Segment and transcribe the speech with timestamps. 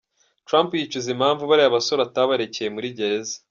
[0.47, 3.35] Trump yicuza impamvu bariya basore atabarekeye muri gereza.